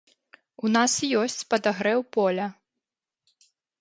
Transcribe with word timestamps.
У 0.67 0.69
нас 0.75 0.95
ёсць 1.21 1.47
падагрэў 1.55 1.99
поля. 2.17 2.47